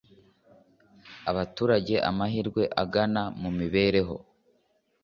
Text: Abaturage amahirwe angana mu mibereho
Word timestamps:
Abaturage 1.31 1.95
amahirwe 2.09 2.63
angana 2.81 3.23
mu 3.41 3.49
mibereho 3.57 4.15